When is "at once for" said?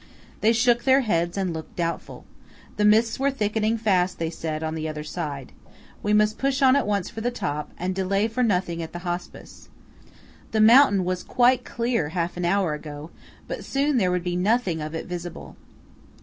6.75-7.21